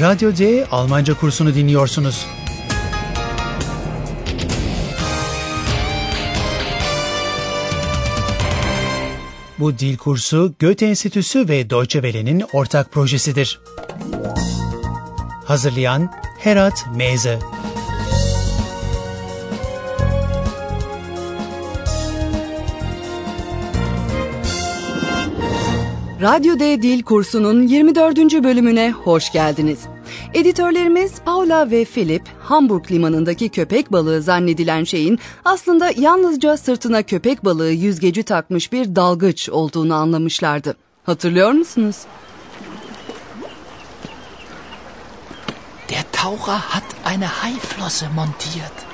[0.00, 2.26] Radyo D Almanca kursunu dinliyorsunuz.
[9.58, 13.60] Bu dil kursu Goethe Enstitüsü ve Deutsche Welle'nin ortak projesidir.
[15.44, 17.38] Hazırlayan Herat Meze
[26.20, 28.16] Radyo D Dil kursunun 24.
[28.44, 29.78] bölümüne hoş geldiniz.
[30.34, 37.70] Editörlerimiz Paula ve Philip, Hamburg limanındaki köpek balığı zannedilen şeyin aslında yalnızca sırtına köpek balığı
[37.70, 40.76] yüzgeci takmış bir dalgıç olduğunu anlamışlardı.
[41.06, 41.96] Hatırlıyor musunuz?
[45.88, 48.85] Der Taucher hat eine Haiflosse montiert.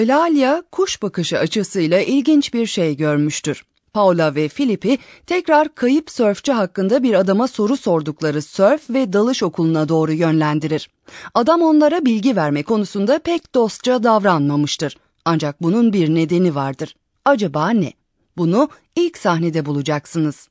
[0.00, 3.64] Eulalia kuş bakışı açısıyla ilginç bir şey görmüştür.
[3.92, 9.88] Paula ve Filip'i tekrar kayıp sörfçü hakkında bir adama soru sordukları sörf ve dalış okuluna
[9.88, 10.90] doğru yönlendirir.
[11.34, 14.96] Adam onlara bilgi verme konusunda pek dostça davranmamıştır.
[15.24, 16.96] Ancak bunun bir nedeni vardır.
[17.24, 17.92] Acaba ne?
[18.36, 20.48] Bunu ilk sahnede bulacaksınız.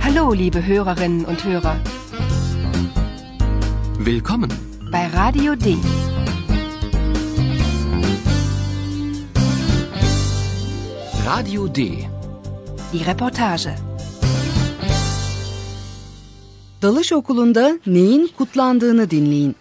[0.00, 1.76] Hallo, liebe Hörerinnen und Hörer.
[4.04, 4.50] Willkommen.
[4.92, 5.74] Bei Radio D.
[11.26, 12.08] Radio D.
[12.92, 13.74] Die Reportage.
[16.82, 19.56] Dalış okulunda neyin kutlandığını dinleyin.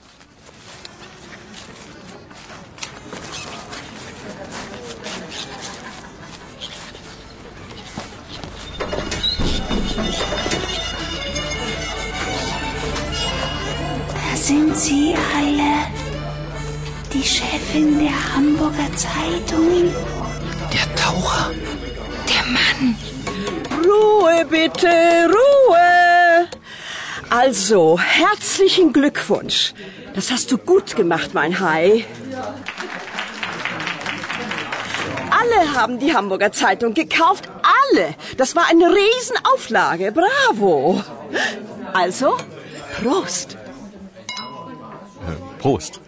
[14.09, 15.75] Da sind sie alle.
[17.14, 20.12] Die Chefin der Hamburger Zeitung.
[21.14, 21.52] Der Taucher.
[22.28, 22.97] Der Mann.
[23.84, 24.88] Ruhe bitte,
[25.28, 26.47] Ruhe.
[27.29, 29.73] Also, herzlichen Glückwunsch.
[30.16, 32.06] Das hast du gut gemacht, mein Hai.
[35.29, 37.50] Alle haben die Hamburger Zeitung gekauft.
[37.91, 38.16] Alle.
[38.38, 40.12] Das war eine Riesenauflage.
[40.12, 41.03] Bravo.
[41.94, 42.38] Also,
[43.02, 43.57] Prost.
[45.59, 46.03] Prost.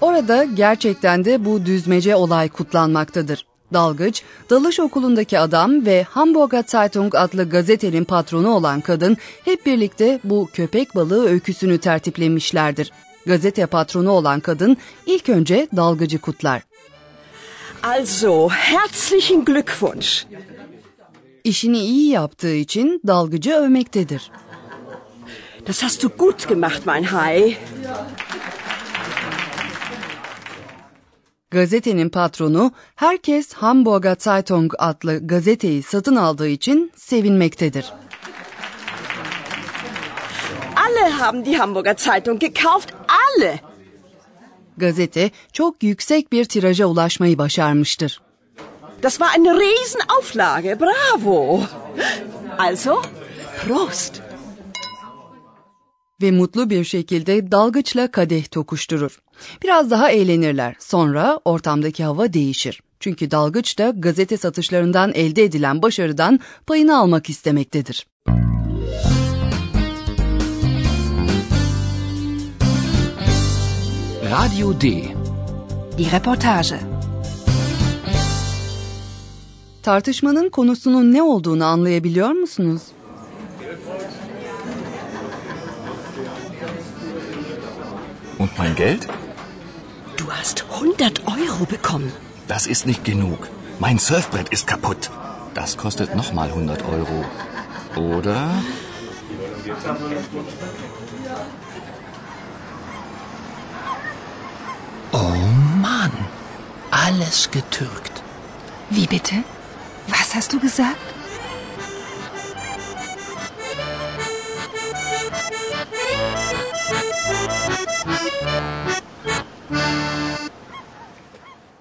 [0.00, 3.46] Orada gerçekten de bu düzmece olay kutlanmaktadır.
[3.72, 10.48] Dalgıç, dalış okulundaki adam ve Hamburger Zeitung adlı gazetenin patronu olan kadın hep birlikte bu
[10.52, 12.92] köpek balığı öyküsünü tertiplemişlerdir.
[13.26, 16.62] Gazete patronu olan kadın ilk önce dalgıcı kutlar.
[17.82, 20.24] Also, herzlichen Glückwunsch.
[21.44, 24.30] İşini iyi yaptığı için dalgıcı övmektedir.
[25.66, 27.56] Das hast du gut gemacht, mein Hai.
[31.50, 37.92] Gazetenin patronu herkes Hamburger Zeitung adlı gazeteyi satın aldığı için sevinmektedir.
[40.76, 42.92] Alle haben die Hamburger Zeitung gekauft.
[43.08, 43.60] Alle.
[44.76, 48.20] Gazete çok yüksek bir tiraja ulaşmayı başarmıştır.
[49.02, 50.80] Das war eine Riesenauflage.
[50.80, 51.60] Bravo.
[52.58, 53.02] Also,
[53.66, 54.22] Prost.
[56.22, 59.18] Ve mutlu bir şekilde dalgıçla kadeh tokuşturur.
[59.62, 60.76] Biraz daha eğlenirler.
[60.78, 62.82] Sonra ortamdaki hava değişir.
[63.00, 68.06] Çünkü dalgıç da gazete satışlarından elde edilen başarıdan payını almak istemektedir.
[74.30, 74.80] Radio D.
[74.80, 76.80] Die Reportage.
[79.82, 82.82] Tartışmanın konusunun ne olduğunu anlayabiliyor musunuz?
[88.42, 89.06] Und mein Geld?
[90.16, 92.10] Du hast 100 Euro bekommen.
[92.48, 93.48] Das ist nicht genug.
[93.78, 95.10] Mein Surfbrett ist kaputt.
[95.52, 97.18] Das kostet nochmal 100 Euro.
[97.96, 98.48] Oder?
[105.12, 105.36] Oh
[105.86, 106.12] Mann.
[106.90, 108.22] Alles getürkt.
[108.88, 109.36] Wie bitte?
[110.06, 111.19] Was hast du gesagt?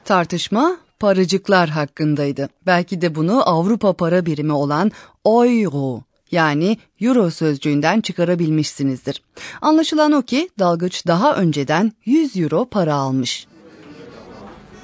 [0.09, 2.49] Tartışma paracıklar hakkındaydı.
[2.65, 4.91] Belki de bunu Avrupa para birimi olan
[5.25, 6.01] euro
[6.31, 9.21] yani euro sözcüğünden çıkarabilmişsinizdir.
[9.61, 13.47] Anlaşılan o ki dalgıç daha önceden 100 euro para almış.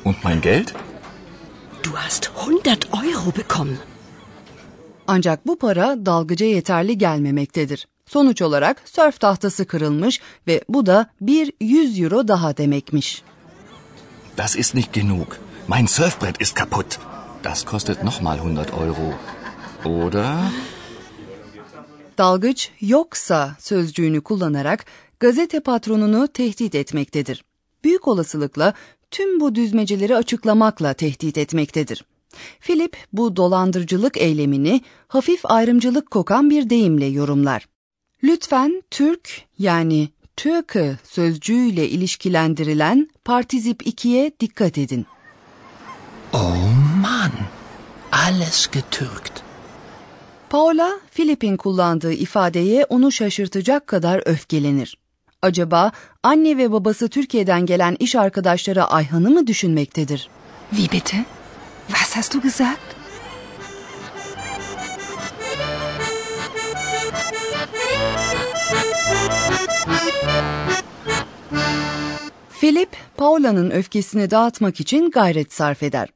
[0.05, 0.67] Und mein Geld?
[1.83, 3.77] Du hast 100 Euro bekommen.
[5.07, 7.87] Ancak bu para dalgıca yeterli gelmemektedir.
[8.05, 13.23] Sonuç olarak sörf tahtası kırılmış ve bu da bir 100 euro daha demekmiş.
[14.37, 15.39] Das ist nicht genug.
[15.67, 16.99] Mein Surfbrett ist kaputt.
[17.43, 19.13] Das kostet nochmal 100 Euro.
[19.85, 20.51] Oder?
[22.17, 24.85] Dalgıç yoksa sözcüğünü kullanarak
[25.19, 27.43] gazete patronunu tehdit etmektedir.
[27.83, 28.73] Büyük olasılıkla
[29.11, 32.05] tüm bu düzmeceleri açıklamakla tehdit etmektedir.
[32.59, 37.67] Philip bu dolandırıcılık eylemini hafif ayrımcılık kokan bir deyimle yorumlar.
[38.23, 45.05] Lütfen Türk yani Türk'ü sözcüğüyle ilişkilendirilen partizip 2'ye dikkat edin.
[46.33, 46.57] Oh
[47.01, 47.31] Mann,
[48.11, 49.43] alles getürkt.
[50.49, 54.97] Paula, Philip'in kullandığı ifadeye onu şaşırtacak kadar öfkelenir.
[55.41, 55.91] Acaba
[56.23, 60.29] anne ve babası Türkiye'den gelen iş arkadaşları Ayhan'ı mı düşünmektedir?
[60.69, 61.25] Wie bitte?
[61.87, 62.94] Was hast du gesagt?
[72.65, 76.09] Philip, Paula'nın öfkesini dağıtmak için gayret sarf eder.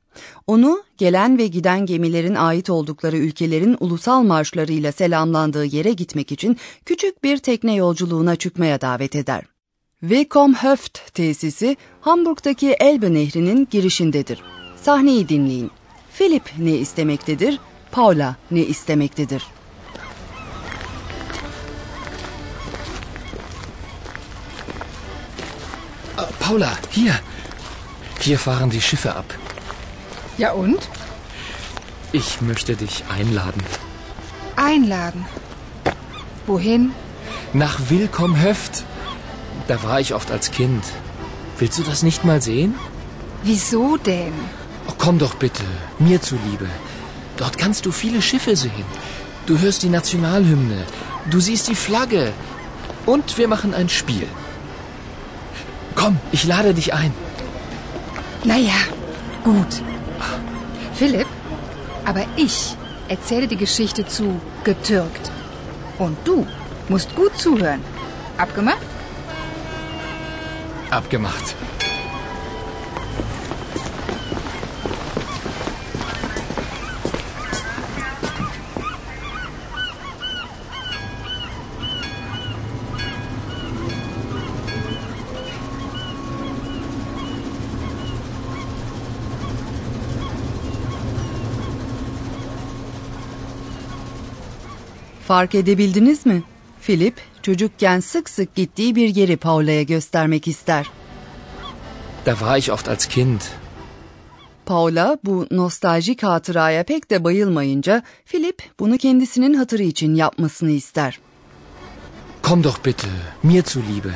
[0.48, 7.24] Onu gelen ve giden gemilerin ait oldukları ülkelerin ulusal marşlarıyla selamlandığı yere gitmek için küçük
[7.24, 9.44] bir tekne yolculuğuna çıkmaya davet eder.
[10.00, 14.42] Willkomhöft tesisi Hamburg'daki Elbe Nehri'nin girişindedir.
[14.82, 15.72] Sahneyi dinleyin.
[16.18, 17.60] Philip ne istemektedir?
[17.92, 19.44] Paula ne istemektedir?
[26.50, 27.14] Paula, hier.
[28.22, 29.36] Hier fahren die Schiffe ab.
[30.40, 30.80] Ja und?
[32.12, 33.62] Ich möchte dich einladen.
[34.56, 35.28] Einladen.
[36.48, 36.92] Wohin?
[37.54, 38.84] Nach Willkomhöft.
[39.68, 40.84] Da war ich oft als Kind.
[41.60, 42.74] Willst du das nicht mal sehen?
[43.44, 44.34] Wieso denn?
[44.88, 45.66] Oh, komm doch bitte,
[46.00, 46.68] mir zuliebe.
[47.38, 48.90] Dort kannst du viele Schiffe sehen.
[49.46, 50.84] Du hörst die Nationalhymne.
[51.30, 52.34] Du siehst die Flagge.
[53.06, 54.28] Und wir machen ein Spiel.
[55.96, 57.14] Komm, ich lade dich ein.
[58.44, 58.80] Naja,
[59.44, 59.82] gut.
[60.94, 61.28] Philipp,
[62.06, 62.76] aber ich
[63.08, 65.32] erzähle die Geschichte zu getürkt.
[65.98, 66.48] Und du
[66.88, 67.82] musst gut zuhören.
[68.38, 68.78] Abgemacht?
[70.90, 71.56] Abgemacht.
[95.30, 96.44] Fark edebildiniz mi?
[96.82, 100.90] Philip, çocukken sık sık gittiği bir yeri Paula'ya göstermek ister.
[102.26, 103.42] Da war ich oft als Kind.
[104.66, 111.20] Paula bu nostaljik hatıraya pek de bayılmayınca Philip bunu kendisinin hatırı için yapmasını ister.
[112.42, 113.08] Komm doch bitte,
[113.44, 114.14] mir zuliebe.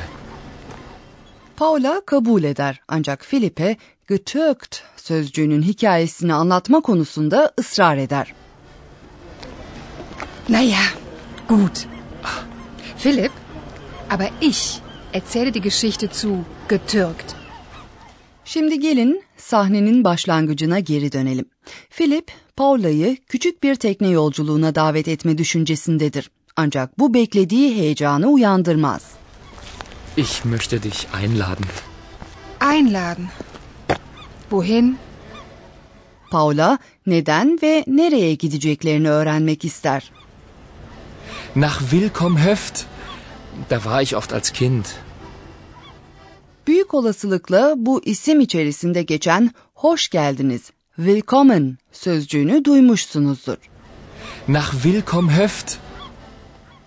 [1.56, 3.76] Paula kabul eder ancak Philip'e
[4.08, 8.34] getürkt sözcüğünün hikayesini anlatma konusunda ısrar eder.
[10.48, 11.03] Naja,
[11.48, 11.86] gut.
[12.98, 13.32] Philipp,
[14.10, 14.80] aber ich
[15.12, 17.34] erzähle die Geschichte zu getürkt.
[18.44, 21.44] Şimdi gelin sahnenin başlangıcına geri dönelim.
[21.90, 26.30] Philip, Paula'yı küçük bir tekne yolculuğuna davet etme düşüncesindedir.
[26.56, 29.02] Ancak bu beklediği heyecanı uyandırmaz.
[30.16, 31.64] Ich möchte dich einladen.
[32.74, 33.28] Einladen.
[34.50, 34.98] Wohin?
[36.30, 40.10] Paula neden ve nereye gideceklerini öğrenmek ister.
[41.56, 42.86] Nach Willkomhöft.
[43.70, 44.86] Da war ich oft als Kind.
[46.66, 53.56] Büyük olasılıkla bu isim içerisinde geçen hoş geldiniz, willkommen sözcüğünü duymuşsunuzdur.
[54.48, 55.76] Nach Willkomhöft.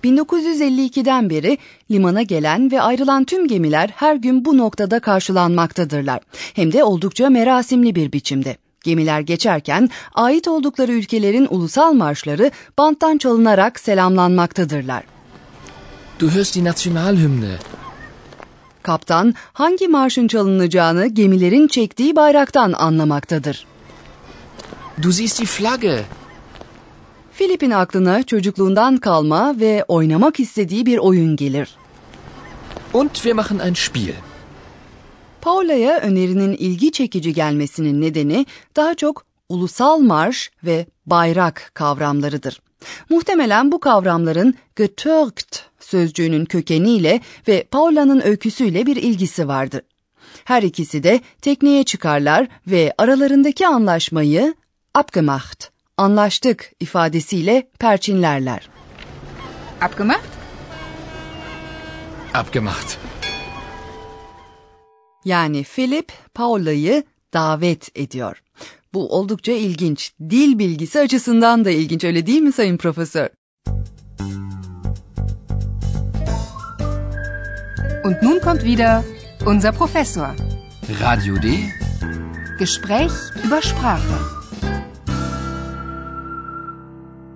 [0.04, 1.58] 1952'den beri
[1.92, 6.20] limana gelen ve ayrılan tüm gemiler her gün bu noktada karşılanmaktadırlar.
[6.54, 8.58] Hem de oldukça merasimli bir biçimde.
[8.88, 15.04] Gemiler geçerken ait oldukları ülkelerin ulusal marşları banttan çalınarak selamlanmaktadırlar.
[16.20, 17.56] Du hörst die Nationalhymne.
[18.84, 23.66] Kaptan hangi marşın çalınacağını gemilerin çektiği bayraktan anlamaktadır.
[25.02, 26.04] Du siehst die Flagge.
[27.34, 31.70] Filip'in aklına çocukluğundan kalma ve oynamak istediği bir oyun gelir.
[32.94, 34.14] Und wir machen ein Spiel.
[35.42, 42.62] Paula'ya önerinin ilgi çekici gelmesinin nedeni daha çok ulusal marş ve bayrak kavramlarıdır.
[43.10, 49.82] Muhtemelen bu kavramların getürkt sözcüğünün kökeniyle ve Paula'nın öyküsüyle bir ilgisi vardı.
[50.44, 54.56] Her ikisi de tekneye çıkarlar ve aralarındaki anlaşmayı
[54.94, 58.70] abgemacht, anlaştık ifadesiyle perçinlerler.
[59.82, 60.28] Abgemacht?
[62.34, 62.98] Abgemacht.
[65.28, 67.04] Yani Philip Paula'yı
[67.34, 68.44] davet ediyor.
[68.94, 70.14] Bu oldukça ilginç.
[70.30, 73.30] Dil bilgisi açısından da ilginç öyle değil mi sayın profesör?
[78.06, 79.04] Und nun kommt wieder
[79.46, 80.30] unser Professor.
[81.02, 81.48] Radio D.
[82.60, 83.12] Gespräch
[83.46, 84.04] über Sprache.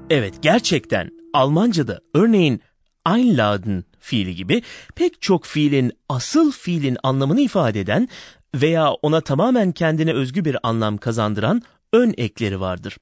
[0.10, 2.62] Evet gerçekten Almanca'da örneğin
[3.06, 4.62] einladen fiili gibi
[4.96, 8.10] pek çok fiilin asıl fiilin anlamını ifade eden
[8.56, 11.62] veya ona tamamen kendine özgü bir anlam kazandıran
[11.94, 12.98] ön ekleri vardır.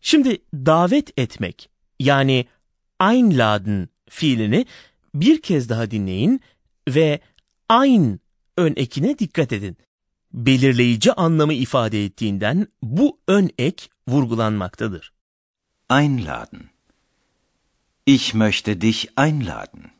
[0.00, 1.70] Şimdi davet etmek
[2.00, 2.46] yani
[3.00, 4.66] einladen fiilini
[5.14, 6.40] bir kez daha dinleyin
[6.88, 7.20] ve
[7.70, 8.20] ein
[8.56, 9.76] ön ekine dikkat edin.
[10.32, 15.12] Belirleyici anlamı ifade ettiğinden bu ön ek vurgulanmaktadır.
[15.90, 16.70] Einladen.
[18.06, 19.90] Ich möchte dich einladen.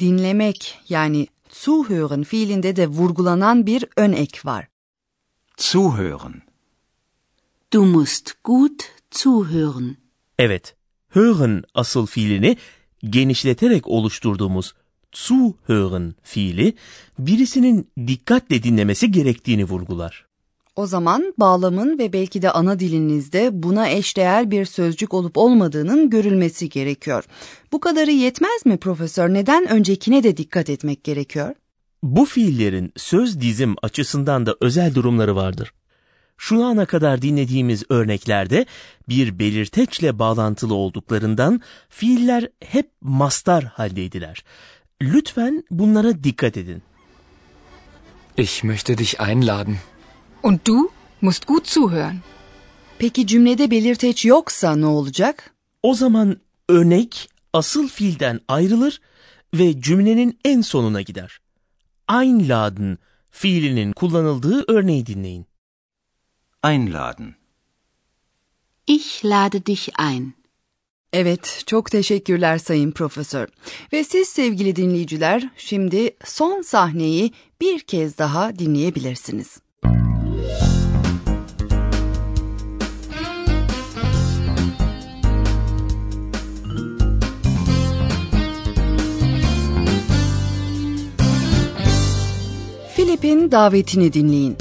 [0.00, 4.68] Dinlemek yani zuhören fiilinde de vurgulanan bir ön ek var.
[5.56, 6.42] Zuhören.
[7.72, 9.96] Du musst gut zuhören.
[10.38, 10.76] Evet,
[11.08, 12.56] hören asıl fiilini
[13.04, 14.74] genişleterek oluşturduğumuz
[15.12, 16.74] zuhören fiili
[17.18, 20.26] birisinin dikkatle dinlemesi gerektiğini vurgular.
[20.76, 26.68] O zaman bağlamın ve belki de ana dilinizde buna eşdeğer bir sözcük olup olmadığının görülmesi
[26.68, 27.24] gerekiyor.
[27.72, 29.34] Bu kadarı yetmez mi profesör?
[29.34, 31.54] Neden öncekine de dikkat etmek gerekiyor?
[32.02, 35.72] Bu fiillerin söz dizim açısından da özel durumları vardır.
[36.36, 38.66] Şu ana kadar dinlediğimiz örneklerde
[39.08, 44.44] bir belirteçle bağlantılı olduklarından fiiller hep mastar haldeydiler.
[45.02, 46.82] Lütfen bunlara dikkat edin.
[48.36, 49.76] Ich möchte dich einladen.
[50.44, 52.20] Und du musst gut zuhören.
[52.98, 55.54] Peki cümlede belirteç yoksa ne olacak?
[55.82, 59.00] O zaman örnek asıl fiilden ayrılır
[59.54, 61.40] ve cümlenin en sonuna gider.
[62.10, 62.98] Einladen
[63.30, 65.46] fiilinin kullanıldığı örneği dinleyin.
[66.64, 67.34] Einladen.
[68.86, 70.32] Ich lade dich ein.
[71.12, 73.48] Evet, çok teşekkürler sayın profesör.
[73.92, 79.63] Ve siz sevgili dinleyiciler, şimdi son sahneyi bir kez daha dinleyebilirsiniz.
[92.96, 94.56] Filip'in davetini dinleyin.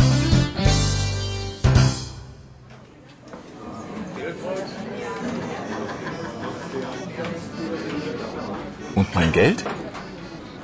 [8.96, 9.64] Und mein Geld?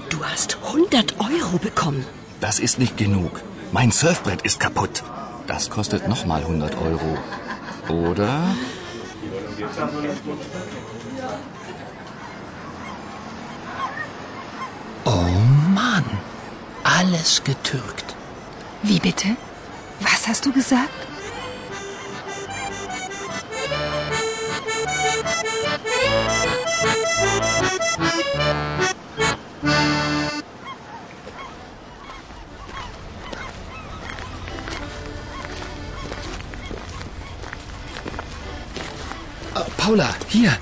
[0.09, 2.05] Du hast 100 Euro bekommen.
[2.41, 3.41] Das ist nicht genug.
[3.71, 5.03] Mein Surfbrett ist kaputt.
[5.45, 7.17] Das kostet nochmal 100 Euro.
[7.89, 8.55] Oder?
[15.05, 15.29] Oh
[15.75, 16.05] Mann,
[17.00, 18.15] alles getürkt.
[18.84, 19.29] Wie bitte?
[20.01, 20.89] Was hast du gesagt?
[39.56, 40.58] Äh, Paula, hier.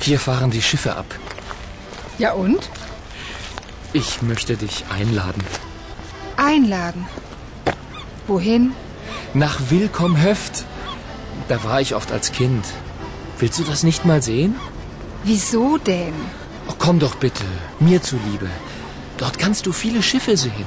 [0.00, 1.06] Hier fahren die Schiffe ab.
[2.18, 2.68] Ja und?
[3.94, 5.44] Ich möchte dich einladen.
[6.36, 7.06] Einladen.
[8.26, 8.72] Wohin?
[9.34, 10.64] Nach Willkommhöft.
[11.48, 12.64] Da war ich oft als Kind.
[13.38, 14.54] Willst du das nicht mal sehen?
[15.24, 16.14] Wieso denn?
[16.68, 17.44] Oh, komm doch bitte,
[17.80, 18.48] mir zuliebe.
[19.18, 20.66] Dort kannst du viele Schiffe sehen.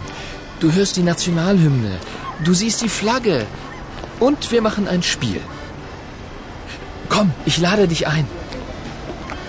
[0.59, 1.97] Du hörst die Nationalhymne.
[2.43, 3.47] Du siehst die Flagge.
[4.19, 5.41] Und wir machen ein Spiel.
[7.09, 8.27] Komm, ich lade dich ein.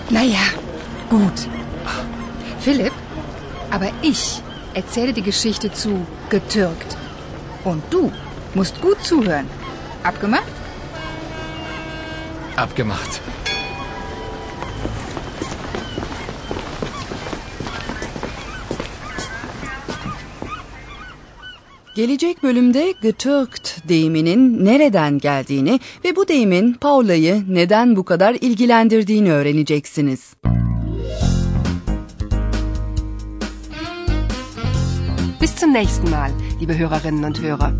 [0.09, 0.45] Naja,
[1.09, 1.47] gut.
[2.59, 2.93] Philipp,
[3.71, 4.41] aber ich
[4.73, 6.97] erzähle die Geschichte zu getürkt.
[7.63, 8.11] Und du
[8.55, 9.47] musst gut zuhören.
[10.03, 10.53] Abgemacht?
[12.55, 13.21] Abgemacht.
[21.95, 30.33] Gelecek bölümde getürkt deyiminin nereden geldiğini ve bu deyimin Paula'yı neden bu kadar ilgilendirdiğini öğreneceksiniz.
[35.39, 37.73] Bis zum nächsten Mal, liebe Hörerinnen und Hörer.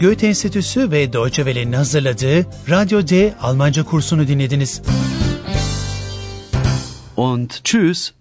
[0.00, 4.82] Goethe Enstitüsü ve Deutsche Welle'nin hazırladığı Radyo D Almanca kursunu dinlediniz.
[7.16, 8.12] Und tschüss.